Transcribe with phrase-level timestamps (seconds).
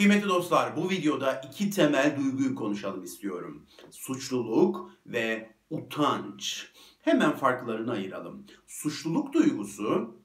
[0.00, 3.66] Kıymetli dostlar bu videoda iki temel duyguyu konuşalım istiyorum.
[3.90, 6.66] Suçluluk ve utanç.
[7.02, 8.46] Hemen farklarını ayıralım.
[8.66, 10.16] Suçluluk duygusu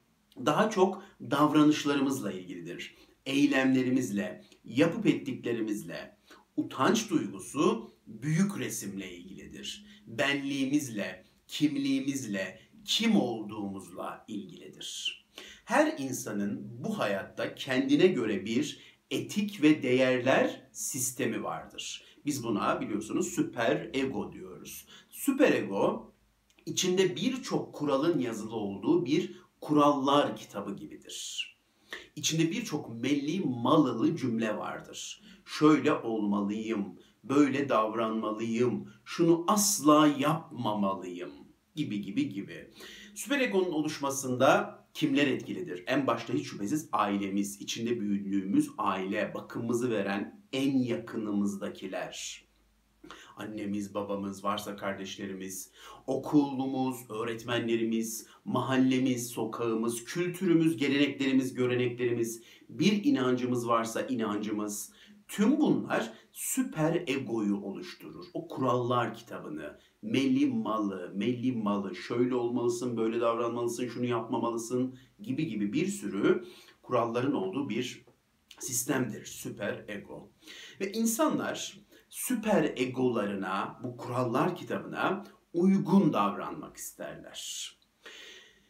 [0.45, 2.95] daha çok davranışlarımızla ilgilidir.
[3.25, 6.17] Eylemlerimizle, yapıp ettiklerimizle.
[6.57, 9.85] Utanç duygusu büyük resimle ilgilidir.
[10.07, 15.25] Benliğimizle, kimliğimizle, kim olduğumuzla ilgilidir.
[15.65, 22.03] Her insanın bu hayatta kendine göre bir etik ve değerler sistemi vardır.
[22.25, 24.85] Biz buna biliyorsunuz süper ego diyoruz.
[25.09, 26.11] Süper ego
[26.65, 31.49] içinde birçok kuralın yazılı olduğu bir kurallar kitabı gibidir.
[32.15, 35.21] İçinde birçok melli malılı cümle vardır.
[35.45, 41.44] Şöyle olmalıyım, böyle davranmalıyım, şunu asla yapmamalıyım
[41.75, 42.69] gibi gibi gibi.
[43.15, 45.83] Süper egonun oluşmasında kimler etkilidir?
[45.87, 52.45] En başta hiç şüphesiz ailemiz, içinde büyüdüğümüz aile, bakımımızı veren en yakınımızdakiler.
[53.37, 55.71] Annemiz, babamız, varsa kardeşlerimiz,
[56.07, 64.91] okulumuz, öğretmenlerimiz, mahallemiz, sokağımız, kültürümüz, geleneklerimiz, göreneklerimiz, bir inancımız varsa inancımız,
[65.35, 68.25] Tüm bunlar süper egoyu oluşturur.
[68.33, 75.73] O kurallar kitabını, melli malı, melli malı, şöyle olmalısın, böyle davranmalısın, şunu yapmamalısın gibi gibi
[75.73, 76.45] bir sürü
[76.81, 78.05] kuralların olduğu bir
[78.59, 80.31] sistemdir süper ego.
[80.79, 87.71] Ve insanlar süper egolarına, bu kurallar kitabına uygun davranmak isterler.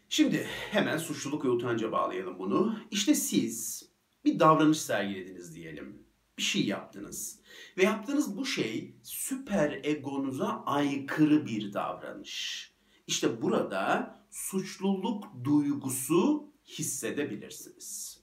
[0.10, 2.80] Şimdi hemen suçluluk ve utanca bağlayalım bunu.
[2.92, 3.90] İşte siz
[4.26, 6.05] bir davranış sergilediniz diyelim
[6.38, 7.40] bir şey yaptınız.
[7.78, 12.72] Ve yaptığınız bu şey süper egonuza aykırı bir davranış.
[13.08, 18.20] İşte burada suçluluk duygusu hissedebilirsiniz.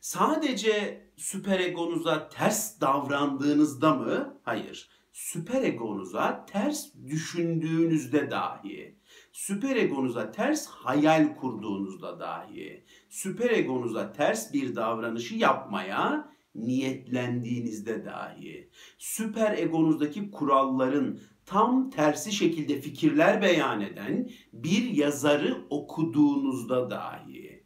[0.00, 4.40] Sadece süper egonuza ters davrandığınızda mı?
[4.42, 4.90] Hayır.
[5.12, 8.98] Süper egonuza ters düşündüğünüzde dahi,
[9.32, 19.58] süper egonuza ters hayal kurduğunuzda dahi, süper egonuza ters bir davranışı yapmaya niyetlendiğinizde dahi süper
[19.58, 27.64] egonuzdaki kuralların tam tersi şekilde fikirler beyan eden bir yazarı okuduğunuzda dahi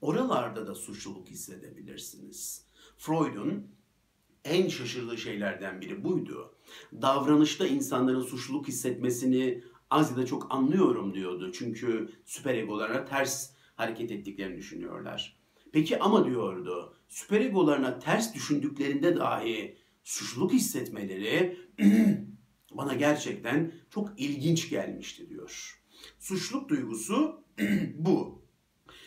[0.00, 2.66] oralarda da suçluluk hissedebilirsiniz.
[2.96, 3.66] Freud'un
[4.44, 6.54] en şaşırdığı şeylerden biri buydu.
[6.92, 11.52] Davranışta insanların suçluluk hissetmesini az ya da çok anlıyorum diyordu.
[11.52, 15.36] Çünkü süper egolara ters hareket ettiklerini düşünüyorlar.
[15.76, 21.58] Peki ama diyordu, süper egolarına ters düşündüklerinde dahi suçluluk hissetmeleri
[22.70, 25.82] bana gerçekten çok ilginç gelmişti diyor.
[26.18, 27.44] Suçluluk duygusu
[27.94, 28.42] bu.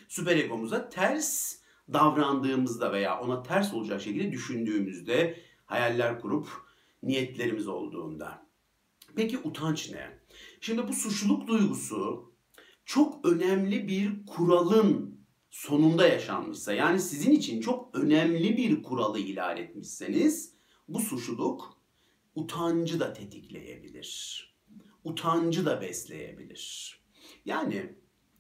[0.07, 1.55] Süper egomuza ters
[1.93, 6.47] davrandığımızda veya ona ters olacak şekilde düşündüğümüzde, hayaller kurup
[7.03, 8.45] niyetlerimiz olduğunda.
[9.15, 10.19] Peki utanç ne?
[10.61, 12.33] Şimdi bu suçluluk duygusu
[12.85, 15.18] çok önemli bir kuralın
[15.49, 20.53] sonunda yaşanmışsa yani sizin için çok önemli bir kuralı ihlal etmişseniz
[20.87, 21.79] bu suçluluk
[22.35, 24.45] utancı da tetikleyebilir.
[25.03, 26.95] Utancı da besleyebilir.
[27.45, 27.95] Yani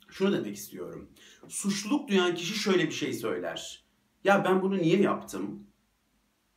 [0.09, 1.09] şunu demek istiyorum.
[1.47, 3.83] Suçluluk duyan kişi şöyle bir şey söyler.
[4.23, 5.67] Ya ben bunu niye yaptım?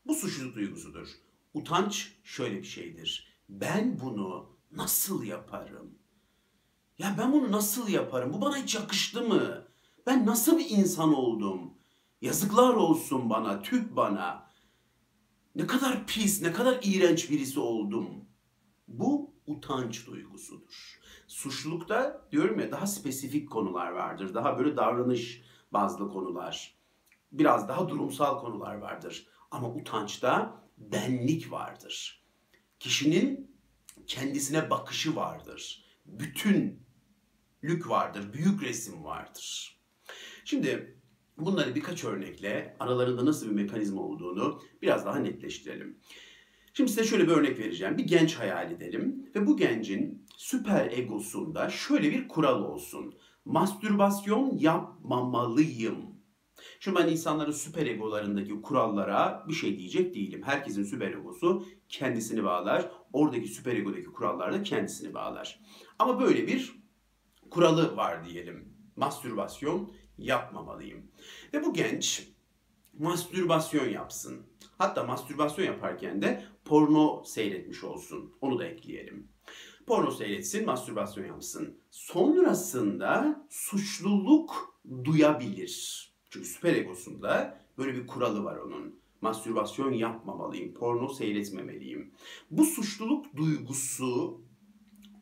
[0.07, 1.09] Bu suçluluk duygusudur.
[1.55, 3.39] Utanç şöyle bir şeydir.
[3.49, 5.99] Ben bunu nasıl yaparım?
[6.99, 8.33] Ya ben bunu nasıl yaparım?
[8.33, 9.72] Bu bana hiç yakıştı mı?
[10.07, 11.75] Ben nasıl bir insan oldum?
[12.21, 14.51] Yazıklar olsun bana, tüp bana.
[15.55, 18.07] Ne kadar pis, ne kadar iğrenç birisi oldum.
[18.89, 21.01] Bu utanç duygusudur.
[21.27, 24.35] Suçlulukta diyorum ya daha spesifik konular vardır.
[24.35, 25.43] Daha böyle davranış
[25.73, 26.75] bazlı konular.
[27.33, 29.27] Biraz daha durumsal konular vardır.
[29.51, 32.25] Ama utançta benlik vardır.
[32.81, 33.57] Kişinin
[34.07, 35.85] kendisine bakışı vardır.
[36.07, 39.82] Bütünlük vardır, büyük resim vardır.
[40.45, 40.97] Şimdi
[41.39, 45.99] bunları birkaç örnekle aralarında nasıl bir mekanizma olduğunu biraz daha netleştirelim.
[46.75, 47.99] Şimdi size şöyle bir örnek vereceğim.
[47.99, 53.15] Bir genç hayal edelim ve bu gencin süper egosunda şöyle bir kural olsun.
[53.45, 56.13] Mastürbasyon yapmamalıyım.
[56.81, 60.43] Şimdi ben insanların süper egolarındaki kurallara bir şey diyecek değilim.
[60.45, 62.91] Herkesin süper egosu kendisini bağlar.
[63.13, 65.61] Oradaki süper egodaki kurallar da kendisini bağlar.
[65.99, 66.73] Ama böyle bir
[67.51, 68.75] kuralı var diyelim.
[68.97, 71.03] Mastürbasyon yapmamalıyım.
[71.55, 72.29] Ve bu genç
[72.99, 74.47] mastürbasyon yapsın.
[74.79, 78.35] Hatta mastürbasyon yaparken de porno seyretmiş olsun.
[78.41, 79.29] Onu da ekleyelim.
[79.87, 81.79] Porno seyretsin, mastürbasyon yapsın.
[81.91, 86.09] Sonrasında suçluluk duyabilir.
[86.31, 89.03] Çünkü süper egosunda böyle bir kuralı var onun.
[89.21, 92.15] Mastürbasyon yapmamalıyım, porno seyretmemeliyim.
[92.51, 94.41] Bu suçluluk duygusu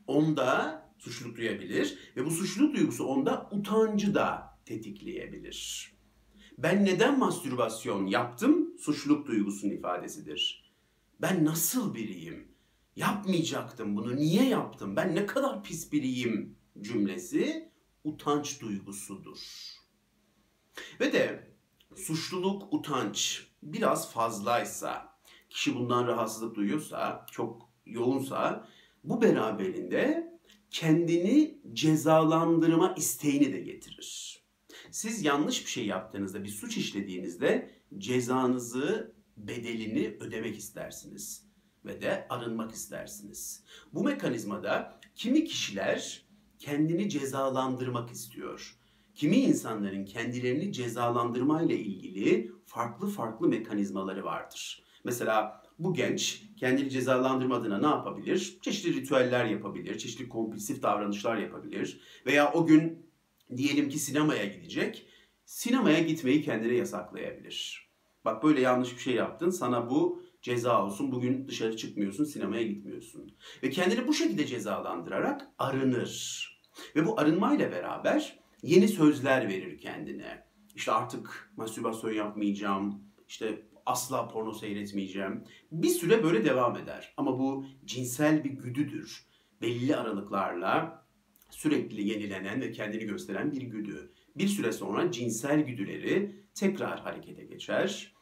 [0.06, 5.92] onda suçluluk duyabilir ve bu suçluluk duygusu onda utancı da tetikleyebilir.
[6.58, 8.76] Ben neden mastürbasyon yaptım?
[8.78, 10.72] Suçluluk duygusunun ifadesidir.
[11.20, 12.48] Ben nasıl biriyim?
[12.96, 14.16] Yapmayacaktım bunu.
[14.16, 14.96] Niye yaptım?
[14.96, 17.70] Ben ne kadar pis biriyim cümlesi
[18.04, 19.38] utanç duygusudur.
[21.00, 21.50] Ve de
[21.96, 25.18] suçluluk, utanç biraz fazlaysa,
[25.50, 28.68] kişi bundan rahatsızlık duyuyorsa, çok yoğunsa
[29.04, 30.30] bu beraberinde
[30.70, 34.39] kendini cezalandırma isteğini de getirir.
[34.90, 41.46] Siz yanlış bir şey yaptığınızda, bir suç işlediğinizde cezanızı, bedelini ödemek istersiniz
[41.84, 43.64] ve de arınmak istersiniz.
[43.92, 46.26] Bu mekanizmada kimi kişiler
[46.58, 48.76] kendini cezalandırmak istiyor.
[49.14, 54.84] Kimi insanların kendilerini cezalandırma ile ilgili farklı farklı mekanizmaları vardır.
[55.04, 58.58] Mesela bu genç kendini cezalandırma adına ne yapabilir?
[58.62, 62.00] Çeşitli ritüeller yapabilir, çeşitli kompulsif davranışlar yapabilir.
[62.26, 63.09] Veya o gün
[63.56, 65.06] diyelim ki sinemaya gidecek,
[65.44, 67.90] sinemaya gitmeyi kendine yasaklayabilir.
[68.24, 73.34] Bak böyle yanlış bir şey yaptın, sana bu ceza olsun, bugün dışarı çıkmıyorsun, sinemaya gitmiyorsun.
[73.62, 76.46] Ve kendini bu şekilde cezalandırarak arınır.
[76.96, 80.44] Ve bu arınmayla beraber yeni sözler verir kendine.
[80.74, 85.44] İşte artık mastürbasyon yapmayacağım, işte asla porno seyretmeyeceğim.
[85.72, 87.14] Bir süre böyle devam eder.
[87.16, 89.26] Ama bu cinsel bir güdüdür.
[89.62, 90.99] Belli aralıklarla
[91.50, 94.12] sürekli yenilenen ve kendini gösteren bir güdü.
[94.36, 98.14] Bir süre sonra cinsel güdüleri tekrar harekete geçer.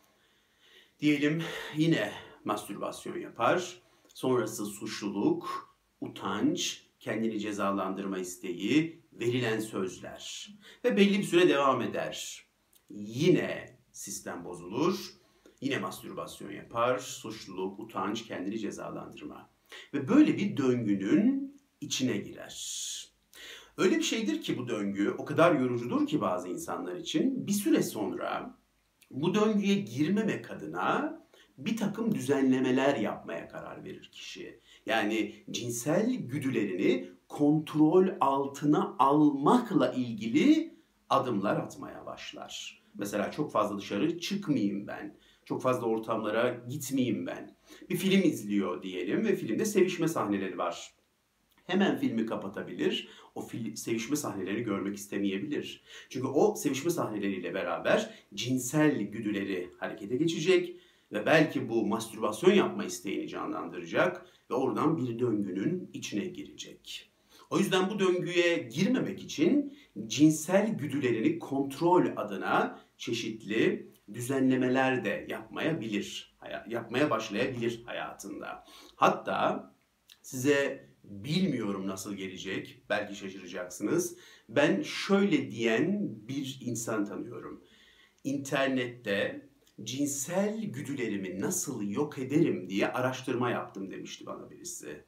[1.00, 1.42] Diyelim
[1.76, 2.12] yine
[2.44, 3.82] mastürbasyon yapar.
[4.08, 10.48] Sonrası suçluluk, utanç, kendini cezalandırma isteği, verilen sözler
[10.84, 12.44] ve belli bir süre devam eder.
[12.90, 15.18] Yine sistem bozulur
[15.60, 19.50] Yine mastürbasyon yapar, suçluluk, utanç, kendini cezalandırma.
[19.94, 23.07] Ve böyle bir döngünün içine girer.
[23.78, 27.82] Öyle bir şeydir ki bu döngü o kadar yorucudur ki bazı insanlar için bir süre
[27.82, 28.58] sonra
[29.10, 31.20] bu döngüye girmemek adına
[31.58, 34.60] bir takım düzenlemeler yapmaya karar verir kişi.
[34.86, 40.74] Yani cinsel güdülerini kontrol altına almakla ilgili
[41.10, 42.82] adımlar atmaya başlar.
[42.94, 45.16] Mesela çok fazla dışarı çıkmayayım ben.
[45.44, 47.56] Çok fazla ortamlara gitmeyeyim ben.
[47.90, 50.97] Bir film izliyor diyelim ve filmde sevişme sahneleri var.
[51.68, 53.08] Hemen filmi kapatabilir.
[53.34, 55.82] O fil, sevişme sahnelerini görmek istemeyebilir.
[56.08, 60.76] Çünkü o sevişme sahneleriyle beraber cinsel güdüleri harekete geçecek
[61.12, 67.10] ve belki bu mastürbasyon yapma isteğini canlandıracak ve oradan bir döngünün içine girecek.
[67.50, 76.36] O yüzden bu döngüye girmemek için cinsel güdülerini kontrol adına çeşitli düzenlemeler de yapmayabilir,
[76.68, 78.64] yapmaya başlayabilir hayatında.
[78.96, 79.72] Hatta
[80.22, 84.16] size bilmiyorum nasıl gelecek, belki şaşıracaksınız.
[84.48, 87.64] Ben şöyle diyen bir insan tanıyorum.
[88.24, 89.48] İnternette
[89.82, 95.04] cinsel güdülerimi nasıl yok ederim diye araştırma yaptım demişti bana birisi.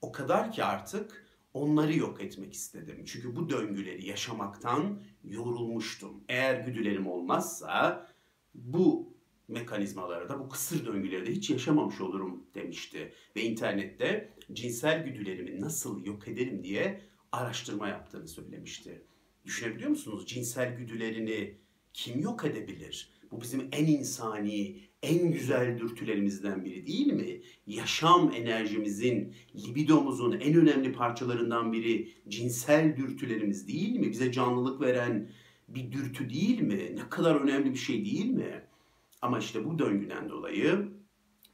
[0.00, 3.04] O kadar ki artık onları yok etmek istedim.
[3.06, 6.24] Çünkü bu döngüleri yaşamaktan yorulmuştum.
[6.28, 8.06] Eğer güdülerim olmazsa
[8.54, 9.09] bu
[9.50, 13.12] mekanizmaları da bu kısır döngüleri de hiç yaşamamış olurum demişti.
[13.36, 17.00] Ve internette cinsel güdülerimi nasıl yok ederim diye
[17.32, 19.02] araştırma yaptığını söylemişti.
[19.44, 20.26] Düşünebiliyor musunuz?
[20.26, 21.54] Cinsel güdülerini
[21.92, 23.10] kim yok edebilir?
[23.30, 27.42] Bu bizim en insani, en güzel dürtülerimizden biri değil mi?
[27.66, 34.10] Yaşam enerjimizin, libidomuzun en önemli parçalarından biri cinsel dürtülerimiz değil mi?
[34.10, 35.30] Bize canlılık veren,
[35.68, 36.96] bir dürtü değil mi?
[36.96, 38.62] Ne kadar önemli bir şey değil mi?
[39.22, 40.88] Ama işte bu döngüden dolayı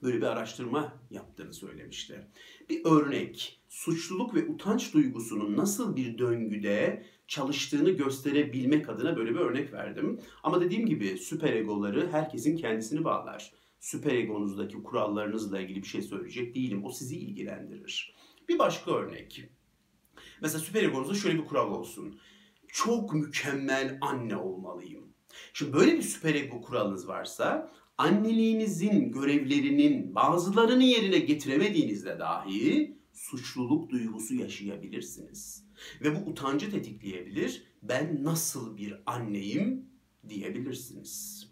[0.03, 2.27] böyle bir araştırma yaptığını söylemişti.
[2.71, 9.73] Bir örnek, suçluluk ve utanç duygusunun nasıl bir döngüde çalıştığını gösterebilmek adına böyle bir örnek
[9.73, 10.21] verdim.
[10.43, 13.53] Ama dediğim gibi süper egoları herkesin kendisini bağlar.
[13.81, 16.85] Süper egonuzdaki kurallarınızla ilgili bir şey söyleyecek değilim.
[16.85, 18.15] O sizi ilgilendirir.
[18.49, 19.45] Bir başka örnek.
[20.43, 22.19] Mesela süper egonuzda şöyle bir kural olsun
[22.69, 25.06] çok mükemmel anne olmalıyım.
[25.53, 34.35] Şimdi böyle bir süper ego kuralınız varsa anneliğinizin görevlerinin bazılarını yerine getiremediğinizde dahi suçluluk duygusu
[34.35, 35.65] yaşayabilirsiniz.
[36.01, 37.63] Ve bu utancı tetikleyebilir.
[37.83, 39.87] Ben nasıl bir anneyim
[40.29, 41.47] diyebilirsiniz.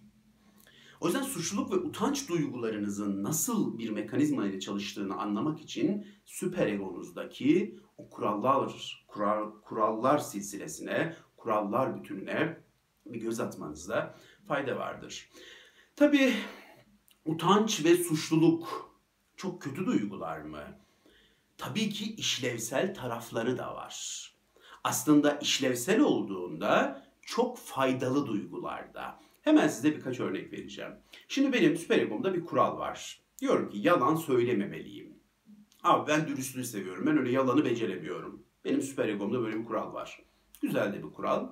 [1.00, 7.78] O yüzden suçluluk ve utanç duygularınızın nasıl bir mekanizma ile çalıştığını anlamak için süper egonuzdaki
[7.98, 12.63] o kurallar, kural, kurallar silsilesine, kurallar bütününe
[13.06, 14.14] bir göz atmanızda
[14.48, 15.30] fayda vardır.
[15.96, 16.34] Tabii
[17.24, 18.94] Utanç ve suçluluk
[19.36, 20.62] çok kötü duygular mı?
[21.58, 24.24] Tabii ki işlevsel tarafları da var.
[24.84, 29.20] Aslında işlevsel olduğunda çok faydalı duygularda.
[29.42, 30.92] Hemen size birkaç örnek vereceğim.
[31.28, 33.20] Şimdi benim süper egomda bir kural var.
[33.40, 35.14] Diyorum ki yalan söylememeliyim.
[35.82, 37.06] Abi ben dürüstlüğü seviyorum.
[37.06, 38.42] Ben öyle yalanı beceremiyorum.
[38.64, 40.22] Benim süper egomda böyle bir kural var.
[40.62, 41.48] Güzel de bir kural.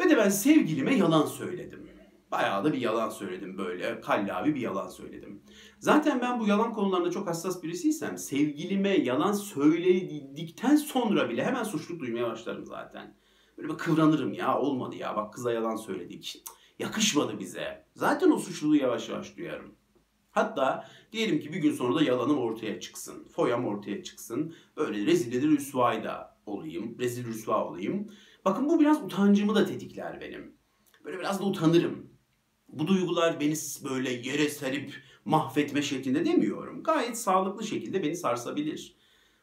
[0.00, 1.86] Ve de ben sevgilime yalan söyledim.
[2.30, 4.00] Bayağı da bir yalan söyledim böyle.
[4.00, 5.42] Kallavi bir yalan söyledim.
[5.78, 12.00] Zaten ben bu yalan konularında çok hassas birisiysem sevgilime yalan söyledikten sonra bile hemen suçluluk
[12.00, 13.14] duymaya başlarım zaten.
[13.58, 16.44] Böyle bir kıvranırım ya olmadı ya bak kıza yalan söyledik.
[16.78, 17.84] Yakışmadı bize.
[17.94, 19.74] Zaten o suçluluğu yavaş yavaş duyarım.
[20.30, 23.28] Hatta diyelim ki bir gün sonra da yalanım ortaya çıksın.
[23.36, 24.54] Foyam ortaya çıksın.
[24.76, 26.96] Böyle rezil de rüsvayda olayım.
[26.98, 28.10] Rezil rüsva olayım.
[28.46, 30.54] Bakın bu biraz utancımı da tetikler benim.
[31.04, 32.10] Böyle biraz da utanırım.
[32.68, 36.82] Bu duygular beni böyle yere serip mahvetme şeklinde demiyorum.
[36.82, 38.96] Gayet sağlıklı şekilde beni sarsabilir.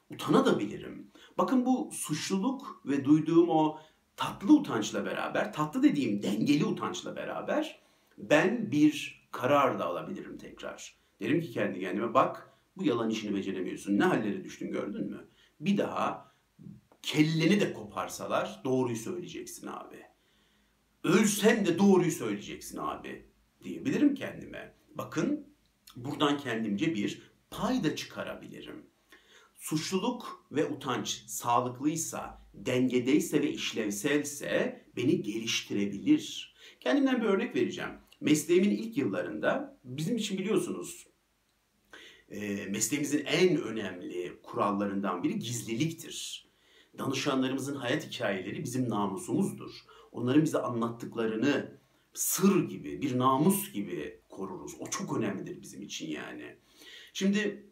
[0.09, 1.11] Utanabilirim.
[1.37, 3.79] Bakın bu suçluluk ve duyduğum o
[4.15, 7.79] tatlı utançla beraber, tatlı dediğim dengeli utançla beraber
[8.17, 10.95] ben bir karar da alabilirim tekrar.
[11.21, 13.97] Derim ki kendi kendime bak bu yalan işini beceremiyorsun.
[13.97, 15.27] Ne hallere düştün gördün mü?
[15.59, 16.32] Bir daha
[17.03, 20.01] kelleni de koparsalar doğruyu söyleyeceksin abi.
[21.03, 23.25] Ölsen de doğruyu söyleyeceksin abi
[23.63, 24.75] diyebilirim kendime.
[24.95, 25.47] Bakın
[25.95, 28.85] buradan kendimce bir pay da çıkarabilirim.
[29.55, 36.55] Suçluluk ve utanç sağlıklıysa, dengedeyse ve işlevselse beni geliştirebilir.
[36.79, 37.91] Kendimden bir örnek vereceğim.
[38.21, 41.07] Mesleğimin ilk yıllarında bizim için biliyorsunuz
[42.69, 46.42] mesleğimizin en önemli kurallarından biri gizliliktir.
[46.97, 49.71] Danışanlarımızın hayat hikayeleri bizim namusumuzdur.
[50.11, 51.77] Onların bize anlattıklarını
[52.13, 54.75] sır gibi, bir namus gibi koruruz.
[54.79, 56.55] O çok önemlidir bizim için yani.
[57.13, 57.69] Şimdi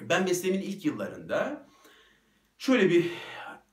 [0.00, 1.68] ben mesleğimin ilk yıllarında
[2.58, 3.10] şöyle bir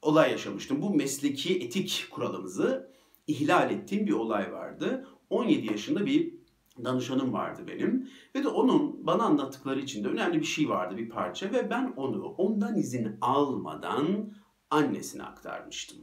[0.02, 0.82] olay yaşamıştım.
[0.82, 2.94] Bu mesleki etik kuralımızı
[3.28, 5.08] ihlal ettiğim bir olay vardı.
[5.30, 6.34] 17 yaşında bir
[6.84, 11.52] danışanım vardı benim ve de onun bana anlattıkları içinde önemli bir şey vardı bir parça
[11.54, 14.34] ve ben onu ondan izin almadan
[14.70, 15.98] annesine aktarmıştım.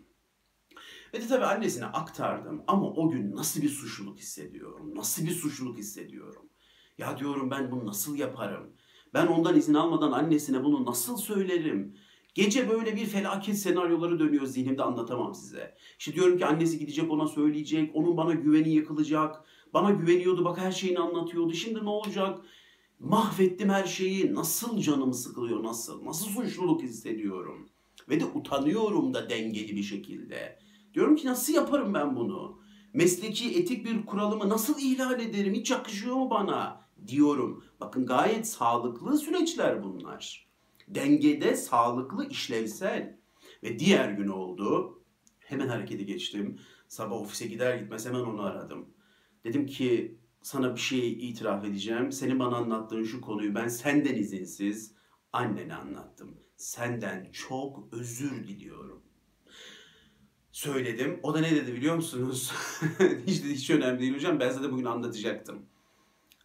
[1.15, 5.79] Ve de tabii annesine aktardım ama o gün nasıl bir suçluluk hissediyorum, nasıl bir suçluluk
[5.79, 6.49] hissediyorum.
[6.99, 8.73] Ya diyorum ben bunu nasıl yaparım?
[9.15, 11.97] Ben ondan izin almadan annesine bunu nasıl söylerim?
[12.35, 15.77] Gece böyle bir felaket senaryoları dönüyor zihnimde anlatamam size.
[15.99, 19.45] İşte diyorum ki annesi gidecek ona söyleyecek, onun bana güveni yıkılacak.
[19.75, 21.53] Bana güveniyordu bak her şeyini anlatıyordu.
[21.53, 22.39] Şimdi ne olacak?
[22.99, 24.35] Mahvettim her şeyi.
[24.35, 26.05] Nasıl canım sıkılıyor nasıl?
[26.05, 27.69] Nasıl suçluluk hissediyorum?
[28.09, 30.59] Ve de utanıyorum da dengeli bir şekilde.
[30.95, 32.61] Diyorum ki nasıl yaparım ben bunu?
[32.93, 35.55] Mesleki etik bir kuralımı nasıl ihlal ederim?
[35.55, 36.87] Hiç yakışıyor mu bana?
[37.07, 37.65] Diyorum.
[37.81, 40.47] Bakın gayet sağlıklı süreçler bunlar.
[40.89, 43.19] Dengede, sağlıklı, işlevsel.
[43.63, 45.03] Ve diğer gün oldu.
[45.39, 46.59] Hemen harekete geçtim.
[46.89, 48.89] Sabah ofise gider gitmez hemen onu aradım.
[49.45, 52.13] Dedim ki sana bir şey itiraf edeceğim.
[52.13, 54.95] Senin bana anlattığın şu konuyu ben senden izinsiz
[55.37, 56.37] annene anlattım.
[56.57, 59.07] Senden çok özür diliyorum
[60.57, 61.21] söyledim.
[61.23, 62.53] O da ne dedi biliyor musunuz?
[63.27, 64.41] hiç, hiç önemli değil hocam.
[64.41, 65.67] Ben size bugün anlatacaktım.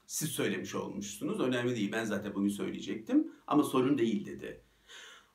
[0.06, 1.40] Siz söylemiş olmuşsunuz.
[1.40, 1.92] Önemli değil.
[1.92, 3.32] Ben zaten bugün söyleyecektim.
[3.48, 4.64] Ama sorun değil dedi.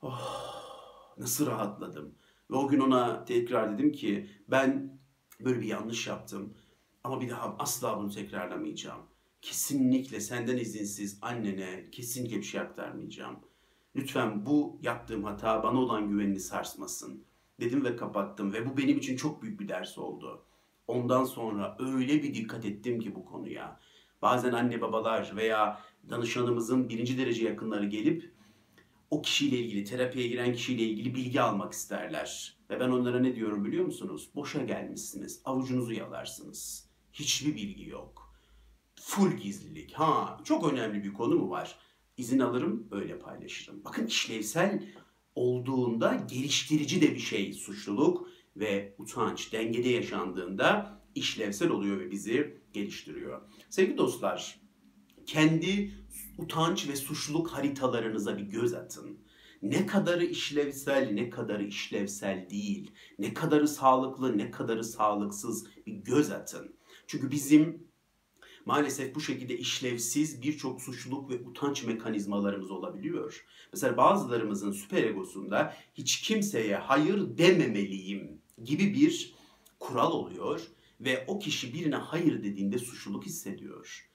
[0.02, 2.14] Oh, nasıl rahatladım.
[2.50, 5.00] Ve o gün ona tekrar dedim ki ben
[5.40, 6.54] böyle bir yanlış yaptım.
[7.04, 9.02] Ama bir daha asla bunu tekrarlamayacağım.
[9.46, 13.36] Kesinlikle senden izinsiz annene kesinlikle bir şey aktarmayacağım.
[13.96, 17.24] Lütfen bu yaptığım hata bana olan güvenini sarsmasın
[17.60, 20.44] dedim ve kapattım ve bu benim için çok büyük bir ders oldu.
[20.86, 23.80] Ondan sonra öyle bir dikkat ettim ki bu konuya.
[24.22, 28.34] Bazen anne babalar veya danışanımızın birinci derece yakınları gelip
[29.10, 32.56] o kişiyle ilgili, terapiye giren kişiyle ilgili bilgi almak isterler.
[32.70, 34.30] Ve ben onlara ne diyorum biliyor musunuz?
[34.34, 36.88] Boşa gelmişsiniz, avucunuzu yalarsınız.
[37.12, 38.25] Hiçbir bilgi yok.
[39.00, 39.92] Full gizlilik.
[39.92, 41.78] Ha, çok önemli bir konu mu var?
[42.16, 43.84] İzin alırım, öyle paylaşırım.
[43.84, 44.82] Bakın işlevsel
[45.34, 53.42] olduğunda geliştirici de bir şey suçluluk ve utanç dengede yaşandığında işlevsel oluyor ve bizi geliştiriyor.
[53.70, 54.60] Sevgili dostlar,
[55.26, 55.90] kendi
[56.38, 59.18] utanç ve suçluluk haritalarınıza bir göz atın.
[59.62, 66.30] Ne kadarı işlevsel, ne kadarı işlevsel değil, ne kadarı sağlıklı, ne kadarı sağlıksız bir göz
[66.30, 66.76] atın.
[67.06, 67.86] Çünkü bizim
[68.66, 73.44] maalesef bu şekilde işlevsiz birçok suçluluk ve utanç mekanizmalarımız olabiliyor.
[73.72, 79.34] Mesela bazılarımızın süper egosunda hiç kimseye hayır dememeliyim gibi bir
[79.78, 80.60] kural oluyor
[81.00, 84.10] ve o kişi birine hayır dediğinde suçluluk hissediyor.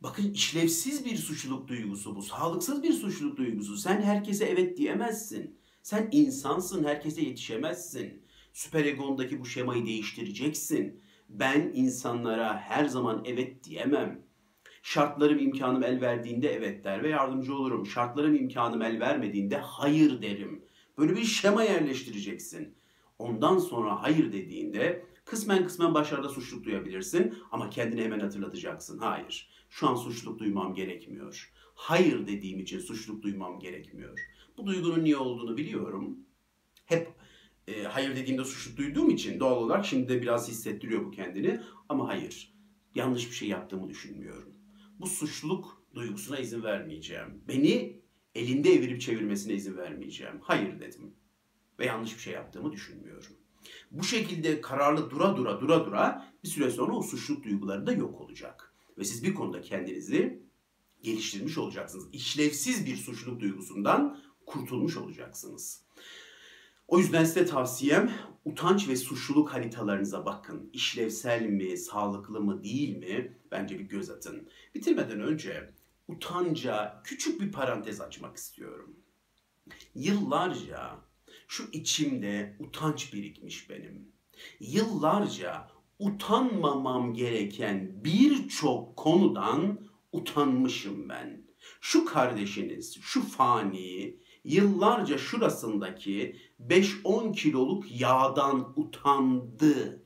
[0.00, 2.22] Bakın işlevsiz bir suçluluk duygusu bu.
[2.22, 3.76] Sağlıksız bir suçluluk duygusu.
[3.76, 5.56] Sen herkese evet diyemezsin.
[5.82, 8.22] Sen insansın, herkese yetişemezsin.
[8.52, 11.00] Süperegondaki bu şemayı değiştireceksin.
[11.28, 14.26] Ben insanlara her zaman evet diyemem.
[14.82, 17.86] Şartlarım imkanım el verdiğinde evet der ve yardımcı olurum.
[17.86, 20.64] Şartlarım imkanım el vermediğinde hayır derim.
[20.98, 22.74] Böyle bir şema yerleştireceksin.
[23.18, 28.98] Ondan sonra hayır dediğinde kısmen kısmen başarıda suçluluk duyabilirsin ama kendini hemen hatırlatacaksın.
[28.98, 31.52] Hayır, şu an suçluluk duymam gerekmiyor.
[31.74, 34.18] Hayır dediğim için suçluluk duymam gerekmiyor.
[34.56, 36.18] Bu duygunun niye olduğunu biliyorum.
[36.86, 37.08] Hep
[37.66, 41.60] e, hayır dediğimde suçluluk duyduğum için doğal olarak şimdi de biraz hissettiriyor bu kendini.
[41.88, 42.54] Ama hayır,
[42.94, 44.54] yanlış bir şey yaptığımı düşünmüyorum.
[45.00, 47.42] Bu suçluluk duygusuna izin vermeyeceğim.
[47.48, 48.00] Beni
[48.34, 50.38] elinde evirip çevirmesine izin vermeyeceğim.
[50.40, 51.14] Hayır dedim.
[51.78, 53.36] Ve yanlış bir şey yaptığımı düşünmüyorum.
[53.90, 58.20] Bu şekilde kararlı dura dura dura dura bir süre sonra o suçluluk duyguları da yok
[58.20, 58.74] olacak.
[58.98, 60.42] Ve siz bir konuda kendinizi
[61.02, 62.08] geliştirmiş olacaksınız.
[62.12, 65.85] İşlevsiz bir suçluluk duygusundan kurtulmuş olacaksınız.
[66.88, 68.12] O yüzden size tavsiyem
[68.44, 70.70] utanç ve suçluluk haritalarınıza bakın.
[70.72, 73.36] İşlevsel mi, sağlıklı mı, değil mi?
[73.50, 74.48] Bence bir göz atın.
[74.74, 75.70] Bitirmeden önce
[76.08, 78.96] utanca küçük bir parantez açmak istiyorum.
[79.94, 80.96] Yıllarca
[81.48, 84.08] şu içimde utanç birikmiş benim.
[84.60, 89.80] Yıllarca utanmamam gereken birçok konudan
[90.12, 91.46] utanmışım ben.
[91.80, 100.02] Şu kardeşiniz, şu fani, yıllarca şurasındaki 5-10 kiloluk yağdan utandı.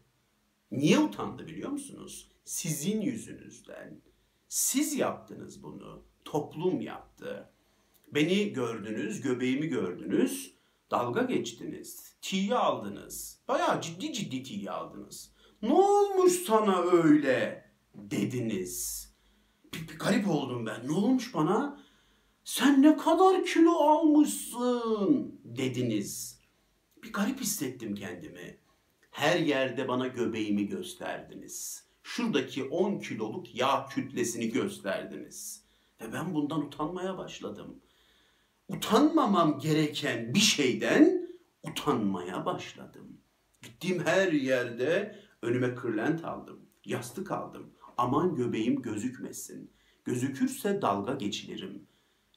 [0.70, 2.30] Niye utandı biliyor musunuz?
[2.44, 4.00] Sizin yüzünüzden.
[4.48, 6.02] Siz yaptınız bunu.
[6.24, 7.50] Toplum yaptı.
[8.14, 10.54] Beni gördünüz, göbeğimi gördünüz.
[10.90, 12.14] Dalga geçtiniz.
[12.22, 13.40] Tiye aldınız.
[13.48, 15.32] Bayağı ciddi ciddi tiye aldınız.
[15.62, 17.64] Ne olmuş sana öyle
[17.94, 19.06] dediniz.
[19.74, 20.88] Bir, bir garip oldum ben.
[20.88, 21.80] Ne olmuş bana?
[22.44, 26.39] Sen ne kadar kilo almışsın dediniz.
[27.02, 28.56] Bir garip hissettim kendimi.
[29.10, 31.84] Her yerde bana göbeğimi gösterdiniz.
[32.02, 35.64] Şuradaki 10 kiloluk yağ kütlesini gösterdiniz.
[36.00, 37.80] Ve ben bundan utanmaya başladım.
[38.68, 41.28] Utanmamam gereken bir şeyden
[41.62, 43.20] utanmaya başladım.
[43.62, 47.70] Gittiğim her yerde önüme kırlent aldım, yastık aldım.
[47.96, 49.70] Aman göbeğim gözükmesin.
[50.04, 51.86] Gözükürse dalga geçilirim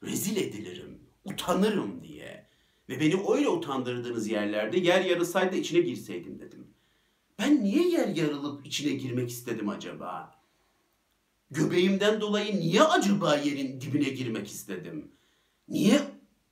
[0.03, 2.47] rezil edilirim, utanırım diye.
[2.89, 6.67] Ve beni öyle utandırdığınız yerlerde yer yarısaydı içine girseydim dedim.
[7.39, 10.43] Ben niye yer yarılıp içine girmek istedim acaba?
[11.51, 15.11] Göbeğimden dolayı niye acaba yerin dibine girmek istedim?
[15.67, 16.01] Niye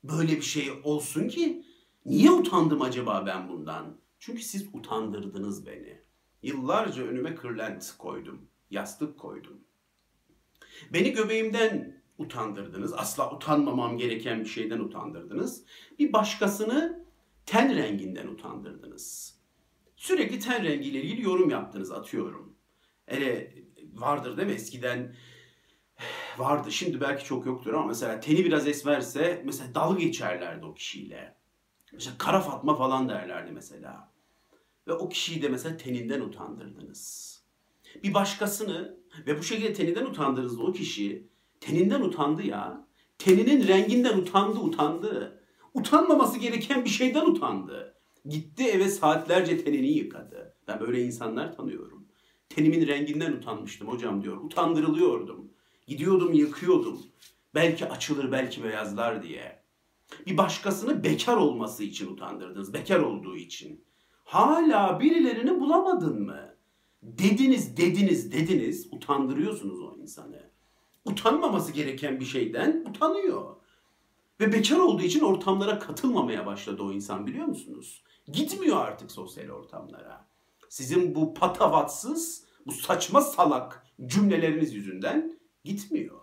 [0.04, 1.66] böyle bir şey olsun ki?
[2.06, 3.98] Niye utandım acaba ben bundan?
[4.20, 6.02] Çünkü siz utandırdınız beni.
[6.44, 9.60] Yıllarca önüme kırlent koydum, yastık koydum.
[10.94, 12.94] Beni göbeğimden utandırdınız.
[12.94, 15.64] Asla utanmamam gereken bir şeyden utandırdınız.
[16.00, 17.06] Bir başkasını
[17.46, 19.36] ten renginden utandırdınız.
[19.96, 22.56] Sürekli ten rengiyle ilgili yorum yaptınız atıyorum.
[23.08, 23.54] Ele
[23.94, 25.16] vardır değil mi eskiden
[26.38, 31.36] vardı şimdi belki çok yoktur ama mesela teni biraz esmerse mesela dalga geçerlerdi o kişiyle.
[31.94, 34.12] Mesela kara fatma falan derlerdi mesela.
[34.88, 37.32] Ve o kişiyi de mesela teninden utandırdınız.
[38.04, 41.28] Bir başkasını ve bu şekilde teninden utandırdınız o kişi
[41.62, 42.88] Teninden utandı ya.
[43.18, 45.42] Teninin renginden utandı utandı.
[45.74, 47.96] Utanmaması gereken bir şeyden utandı.
[48.26, 50.56] Gitti eve saatlerce tenini yıkadı.
[50.68, 52.08] Ben böyle insanlar tanıyorum.
[52.50, 54.38] Tenimin renginden utanmıştım hocam diyor.
[54.38, 55.52] Utandırılıyordum.
[55.88, 57.02] Gidiyordum yıkıyordum.
[57.56, 59.64] Belki açılır belki beyazlar diye.
[60.28, 62.74] Bir başkasını bekar olması için utandırdınız.
[62.74, 63.84] Bekar olduğu için.
[64.24, 66.56] Hala birilerini bulamadın mı?
[67.04, 68.88] Dediniz, dediniz, dediniz.
[68.92, 70.51] Utandırıyorsunuz o insanı
[71.06, 73.56] utanmaması gereken bir şeyden utanıyor.
[74.40, 78.04] Ve bekar olduğu için ortamlara katılmamaya başladı o insan biliyor musunuz?
[78.28, 80.26] Gitmiyor artık sosyal ortamlara.
[80.70, 86.22] Sizin bu patavatsız, bu saçma salak cümleleriniz yüzünden gitmiyor.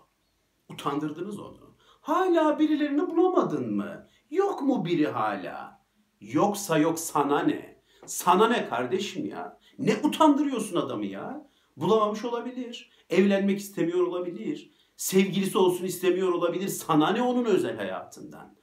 [0.69, 1.75] Utandırdınız onu.
[2.01, 4.07] Hala birilerini bulamadın mı?
[4.31, 5.81] Yok mu biri hala?
[6.21, 7.81] Yoksa yok sana ne?
[8.05, 9.59] Sana ne kardeşim ya?
[9.79, 11.49] Ne utandırıyorsun adamı ya?
[11.77, 12.91] Bulamamış olabilir.
[13.09, 14.71] Evlenmek istemiyor olabilir.
[14.97, 16.67] Sevgilisi olsun istemiyor olabilir.
[16.67, 18.55] Sana ne onun özel hayatından?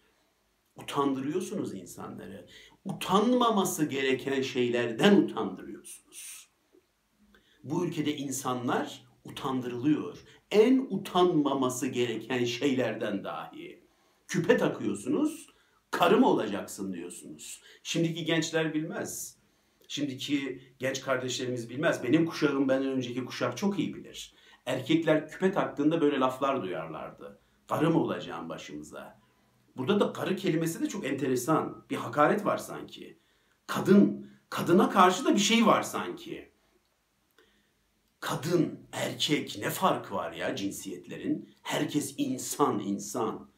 [0.76, 2.46] Utandırıyorsunuz insanları.
[2.84, 6.48] Utanmaması gereken şeylerden utandırıyorsunuz.
[7.64, 10.18] Bu ülkede insanlar utandırılıyor.
[10.50, 13.86] En utanmaması gereken şeylerden dahi.
[14.26, 15.46] Küpe takıyorsunuz,
[15.90, 17.62] karı mı olacaksın diyorsunuz.
[17.82, 19.38] Şimdiki gençler bilmez.
[19.88, 22.04] Şimdiki genç kardeşlerimiz bilmez.
[22.04, 24.34] Benim kuşağım benden önceki kuşak çok iyi bilir
[24.66, 27.40] Erkekler küpe taktığında böyle laflar duyarlardı.
[27.68, 29.20] Karı mı olacağım başımıza?
[29.76, 31.84] Burada da karı kelimesi de çok enteresan.
[31.90, 33.18] Bir hakaret var sanki.
[33.66, 36.52] Kadın, kadına karşı da bir şey var sanki.
[38.20, 41.54] Kadın, erkek ne fark var ya cinsiyetlerin?
[41.62, 43.50] Herkes insan, insan.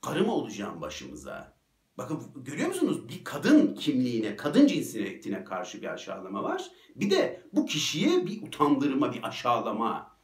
[0.00, 1.59] Karı mı olacağım başımıza?
[2.00, 3.08] Bakın görüyor musunuz?
[3.08, 6.70] Bir kadın kimliğine, kadın cinsiyetine karşı bir aşağılama var.
[6.96, 10.16] Bir de bu kişiye bir utandırma, bir aşağılama.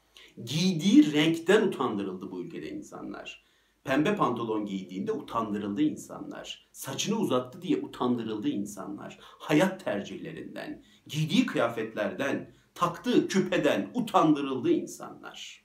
[0.45, 3.47] Giydiği renkten utandırıldı bu ülkede insanlar.
[3.85, 6.69] Pembe pantolon giydiğinde utandırıldı insanlar.
[6.73, 9.19] Saçını uzattı diye utandırıldı insanlar.
[9.21, 15.65] Hayat tercihlerinden, giydiği kıyafetlerden, taktığı küpeden utandırıldı insanlar.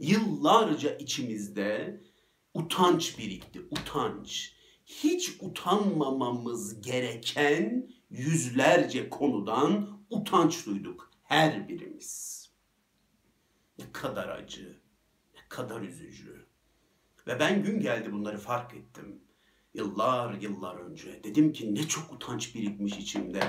[0.00, 2.00] Yıllarca içimizde
[2.54, 4.57] utanç birikti, utanç.
[4.88, 12.44] Hiç utanmamamız gereken yüzlerce konudan utanç duyduk her birimiz.
[13.78, 14.80] Ne kadar acı,
[15.34, 16.46] ne kadar üzücü.
[17.26, 19.20] Ve ben gün geldi bunları fark ettim.
[19.74, 23.40] Yıllar yıllar önce dedim ki ne çok utanç birikmiş içimde.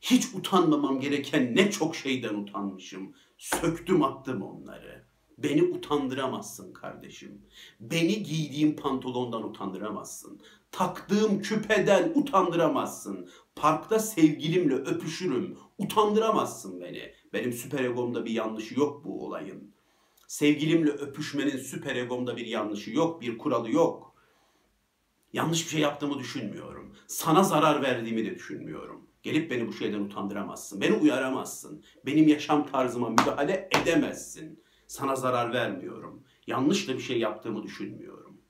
[0.00, 3.14] Hiç utanmamam gereken ne çok şeyden utanmışım.
[3.38, 5.06] Söktüm attım onları.
[5.38, 7.42] Beni utandıramazsın kardeşim.
[7.80, 10.40] Beni giydiğim pantolondan utandıramazsın.
[10.72, 13.28] Taktığım küpeden utandıramazsın.
[13.56, 15.58] Parkta sevgilimle öpüşürüm.
[15.78, 17.12] Utandıramazsın beni.
[17.32, 19.74] Benim süper egomda bir yanlışı yok bu olayın.
[20.26, 24.14] Sevgilimle öpüşmenin süper egomda bir yanlışı yok, bir kuralı yok.
[25.32, 26.94] Yanlış bir şey yaptığımı düşünmüyorum.
[27.06, 29.06] Sana zarar verdiğimi de düşünmüyorum.
[29.22, 30.80] Gelip beni bu şeyden utandıramazsın.
[30.80, 31.84] Beni uyaramazsın.
[32.06, 34.63] Benim yaşam tarzıma müdahale edemezsin.
[34.86, 36.22] Sana zarar vermiyorum.
[36.46, 38.40] Yanlış da bir şey yaptığımı düşünmüyorum.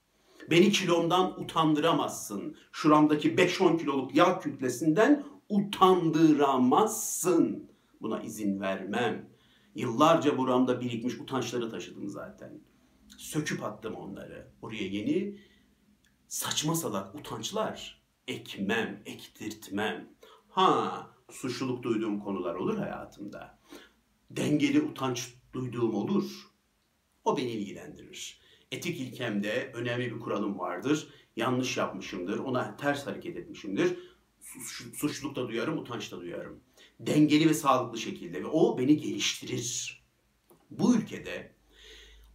[0.50, 2.56] Beni kilomdan utandıramazsın.
[2.72, 7.70] Şuramdaki 5-10 kiloluk yağ kütlesinden utandıramazsın.
[8.00, 9.30] Buna izin vermem.
[9.74, 12.60] Yıllarca buramda birikmiş utançları taşıdım zaten.
[13.18, 14.52] Söküp attım onları.
[14.62, 15.38] Oraya yeni
[16.28, 20.08] saçma salak utançlar ekmem, ektirtmem.
[20.48, 23.58] Ha, suçluluk duyduğum konular olur hayatımda.
[24.30, 26.50] Dengeli utanç duyduğum olur.
[27.24, 28.40] O beni ilgilendirir.
[28.72, 31.08] Etik ilkemde önemli bir kuralım vardır.
[31.36, 33.98] Yanlış yapmışımdır, ona ters hareket etmişimdir.
[34.94, 36.60] Suçluluk da duyarım, utanç da duyarım
[37.00, 40.00] dengeli ve sağlıklı şekilde ve o beni geliştirir.
[40.70, 41.52] Bu ülkede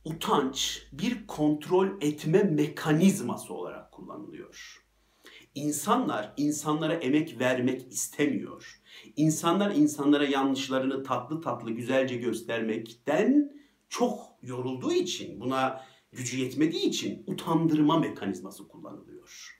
[0.05, 4.86] utanç bir kontrol etme mekanizması olarak kullanılıyor.
[5.55, 8.82] İnsanlar insanlara emek vermek istemiyor.
[9.16, 13.52] İnsanlar insanlara yanlışlarını tatlı tatlı güzelce göstermekten
[13.90, 15.82] çok yorulduğu için, buna
[16.12, 19.60] gücü yetmediği için utandırma mekanizması kullanılıyor.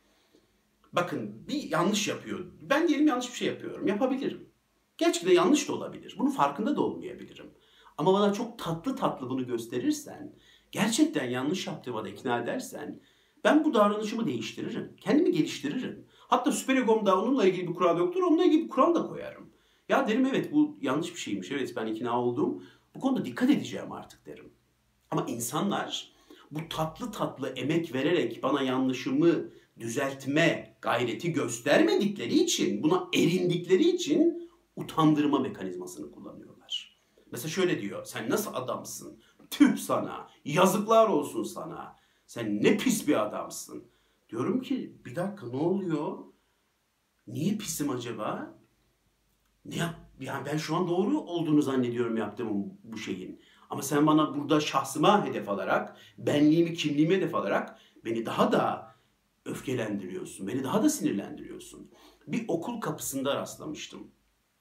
[0.94, 2.46] Bakın bir yanlış yapıyor.
[2.62, 3.88] Ben diyelim yanlış bir şey yapıyorum.
[3.88, 4.50] Yapabilirim.
[4.98, 6.16] Gerçekten yanlış da olabilir.
[6.20, 7.52] Bunun farkında da olmayabilirim.
[7.98, 10.36] Ama bana çok tatlı tatlı bunu gösterirsen,
[10.72, 13.00] gerçekten yanlış yaptığıma da ikna edersen,
[13.44, 14.96] ben bu davranışımı değiştiririm.
[15.02, 16.06] Kendimi geliştiririm.
[16.30, 19.50] Hatta süper egomda onunla ilgili bir kural yoktur, onunla ilgili bir kural da koyarım.
[19.90, 22.64] Ya derim evet bu yanlış bir şeymiş, evet ben ikna oldum.
[22.96, 24.54] Bu konuda dikkat edeceğim artık derim.
[25.12, 26.12] Ama insanlar
[26.52, 35.40] bu tatlı tatlı emek vererek bana yanlışımı düzeltme gayreti göstermedikleri için, buna erindikleri için utandırma
[35.40, 37.00] mekanizmasını kullanıyorlar.
[37.32, 39.22] Mesela şöyle diyor, sen nasıl adamsın?
[39.52, 41.96] Tüh sana, yazıklar olsun sana.
[42.26, 43.84] Sen ne pis bir adamsın.
[44.30, 46.18] Diyorum ki bir dakika ne oluyor?
[47.28, 48.56] Niye pisim acaba?
[49.66, 49.96] Ne yap?
[50.20, 53.42] Yani ben şu an doğru olduğunu zannediyorum yaptığım bu şeyin.
[53.70, 58.96] Ama sen bana burada şahsıma hedef alarak, benliğimi, kimliğimi hedef alarak beni daha da
[59.46, 60.48] öfkelendiriyorsun.
[60.48, 61.92] Beni daha da sinirlendiriyorsun.
[62.28, 64.08] Bir okul kapısında rastlamıştım.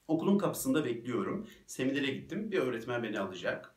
[0.08, 1.46] Okulun kapısında bekliyorum.
[1.66, 2.50] Seminere gittim.
[2.50, 3.74] Bir öğretmen beni alacak.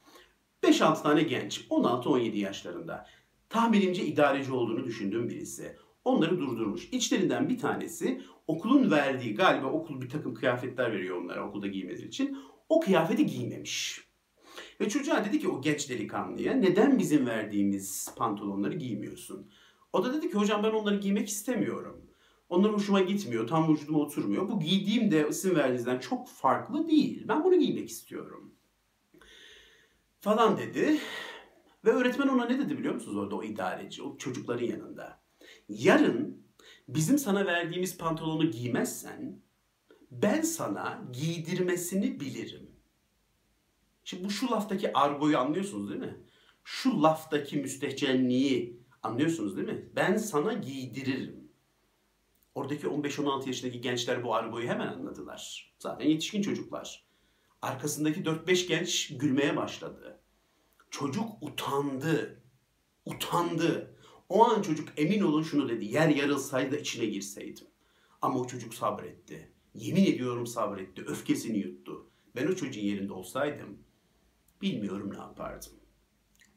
[0.64, 3.08] 5-6 tane genç, 16-17 yaşlarında.
[3.52, 5.76] Tahminimce idareci olduğunu düşündüğüm birisi.
[6.06, 6.90] Onları durdurmuş.
[6.92, 12.38] İçlerinden bir tanesi okulun verdiği, galiba okul bir takım kıyafetler veriyor onlara okulda giymeleri için.
[12.70, 14.02] O kıyafeti giymemiş.
[14.82, 19.52] Ve çocuğa dedi ki o genç delikanlıya neden bizim verdiğimiz pantolonları giymiyorsun?
[19.94, 22.02] O da dedi ki hocam ben onları giymek istemiyorum.
[22.50, 24.50] Onlar hoşuma gitmiyor, tam vücuduma oturmuyor.
[24.50, 27.26] Bu giydiğim de isim verdiğinizden çok farklı değil.
[27.28, 28.54] Ben bunu giymek istiyorum.
[30.22, 31.00] Falan dedi.
[31.86, 35.22] Ve öğretmen ona ne dedi biliyor musunuz orada o idareci, o çocukların yanında?
[35.70, 36.48] Yarın
[36.88, 39.42] bizim sana verdiğimiz pantolonu giymezsen
[40.12, 42.72] ben sana giydirmesini bilirim.
[44.04, 46.18] Şimdi bu şu laftaki argoyu anlıyorsunuz değil mi?
[46.64, 49.90] Şu laftaki müstehcenliği anlıyorsunuz değil mi?
[49.96, 51.52] Ben sana giydiririm.
[52.56, 55.74] Oradaki 15-16 yaşındaki gençler bu argoyu hemen anladılar.
[55.80, 57.06] Zaten yetişkin çocuklar.
[57.62, 60.11] Arkasındaki 4-5 genç gülmeye başladı.
[60.92, 62.44] Çocuk utandı.
[63.06, 63.96] Utandı.
[64.30, 65.86] O an çocuk emin olun şunu dedi.
[65.86, 67.68] Yer yarılsaydı içine girseydim.
[68.22, 69.52] Ama o çocuk sabretti.
[69.74, 71.02] Yemin ediyorum sabretti.
[71.02, 72.10] Öfkesini yuttu.
[72.36, 73.78] Ben o çocuğun yerinde olsaydım
[74.62, 75.72] bilmiyorum ne yapardım.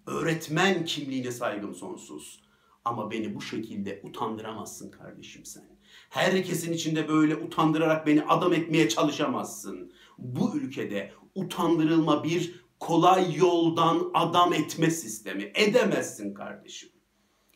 [0.06, 2.42] Öğretmen kimliğine saygım sonsuz.
[2.84, 5.78] Ama beni bu şekilde utandıramazsın kardeşim sen.
[6.10, 9.92] Herkesin içinde böyle utandırarak beni adam etmeye çalışamazsın.
[10.18, 15.52] Bu ülkede utandırılma bir kolay yoldan adam etme sistemi.
[15.54, 16.88] Edemezsin kardeşim.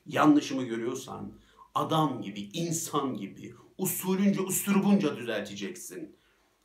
[0.06, 1.32] Yanlışımı görüyorsan
[1.74, 6.16] adam gibi, insan gibi, usulünce, usturubunca düzelteceksin.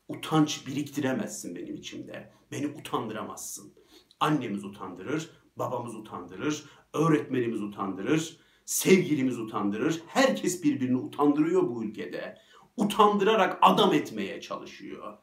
[0.07, 2.31] Utanç biriktiremezsin benim içimde.
[2.51, 3.73] Beni utandıramazsın.
[4.19, 10.01] Annemiz utandırır, babamız utandırır, öğretmenimiz utandırır, sevgilimiz utandırır.
[10.07, 12.37] Herkes birbirini utandırıyor bu ülkede.
[12.77, 15.17] Utandırarak adam etmeye çalışıyor.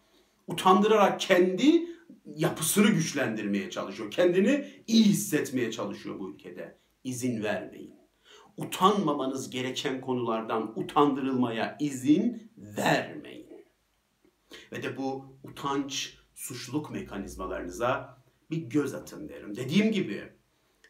[0.50, 1.86] Utandırarak kendi
[2.26, 4.10] yapısını güçlendirmeye çalışıyor.
[4.10, 6.78] Kendini iyi hissetmeye çalışıyor bu ülkede.
[7.04, 7.94] İzin vermeyin.
[8.56, 13.66] Utanmamanız gereken konulardan utandırılmaya izin vermeyin.
[14.72, 19.56] Ve de bu utanç, suçluluk mekanizmalarınıza bir göz atın derim.
[19.56, 20.22] Dediğim gibi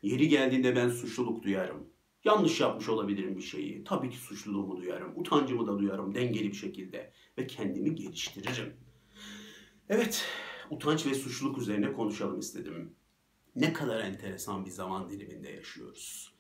[0.03, 1.90] yeri geldiğinde ben suçluluk duyarım.
[2.25, 3.85] Yanlış yapmış olabilirim bir şeyi.
[3.85, 5.12] Tabii ki suçluluğumu duyarım.
[5.16, 7.12] Utancımı da duyarım dengeli bir şekilde.
[7.38, 8.89] Ve kendimi geliştiririm.
[9.92, 10.24] Evet,
[10.70, 12.94] utanç ve suçluluk üzerine konuşalım istedim.
[13.57, 16.35] Ne kadar enteresan bir zaman diliminde yaşıyoruz.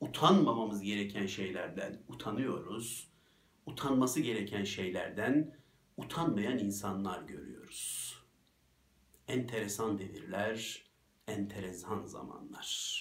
[0.00, 3.08] Utanmamamız gereken şeylerden utanıyoruz.
[3.66, 5.56] Utanması gereken şeylerden
[5.96, 8.14] utanmayan insanlar görüyoruz.
[9.28, 10.84] Enteresan devirler,
[11.28, 13.00] enteresan zamanlar.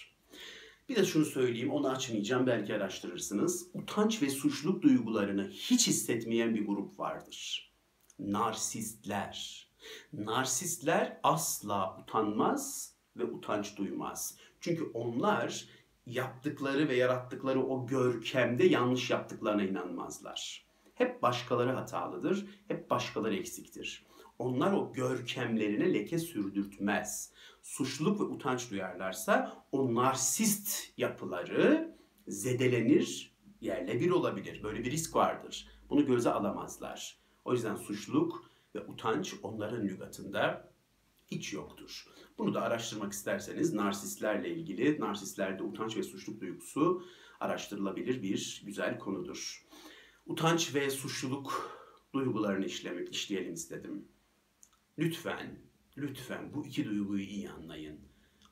[0.90, 3.70] Bir de şunu söyleyeyim, onu açmayacağım, belki araştırırsınız.
[3.74, 7.72] Utanç ve suçluluk duygularını hiç hissetmeyen bir grup vardır.
[8.20, 9.65] Narsistler.
[10.14, 14.38] Narsistler asla utanmaz ve utanç duymaz.
[14.60, 15.70] Çünkü onlar
[16.06, 20.66] yaptıkları ve yarattıkları o görkemde yanlış yaptıklarına inanmazlar.
[20.96, 24.06] Hep başkaları hatalıdır, hep başkaları eksiktir.
[24.40, 27.32] Onlar o görkemlerine leke sürdürtmez.
[27.62, 31.96] Suçluluk ve utanç duyarlarsa o narsist yapıları
[32.28, 34.64] zedelenir, yerle bir olabilir.
[34.64, 35.68] Böyle bir risk vardır.
[35.90, 37.18] Bunu göze alamazlar.
[37.46, 40.72] O yüzden suçluluk ve utanç onların lügatında
[41.28, 42.06] hiç yoktur.
[42.38, 47.06] Bunu da araştırmak isterseniz narsistlerle ilgili, narsistlerde utanç ve suçluluk duygusu
[47.40, 49.68] araştırılabilir bir güzel konudur.
[50.26, 51.80] Utanç ve suçluluk
[52.14, 54.08] duygularını işlemek, işleyelim istedim.
[54.98, 55.60] Lütfen,
[55.98, 58.00] lütfen bu iki duyguyu iyi anlayın.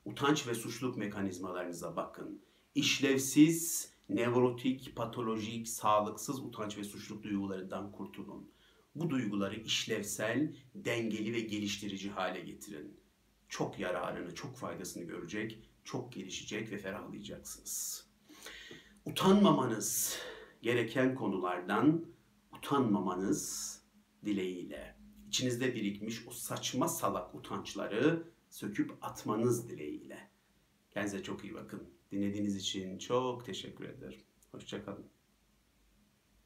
[0.04, 2.42] Utanç ve suçluluk mekanizmalarınıza bakın.
[2.74, 8.53] İşlevsiz, nevrotik, patolojik, sağlıksız utanç ve suçluluk duygularından kurtulun.
[8.94, 13.00] Bu duyguları işlevsel, dengeli ve geliştirici hale getirin.
[13.48, 18.06] Çok yararını, çok faydasını görecek, çok gelişecek ve ferahlayacaksınız.
[19.04, 20.18] Utanmamanız
[20.62, 22.04] gereken konulardan
[22.52, 23.74] utanmamanız
[24.24, 24.94] dileğiyle
[25.34, 30.30] içinizde birikmiş o saçma salak utançları söküp atmanız dileğiyle.
[30.90, 31.82] Kendinize çok iyi bakın.
[32.12, 34.20] Dinlediğiniz için çok teşekkür ederim.
[34.52, 35.13] Hoşçakalın.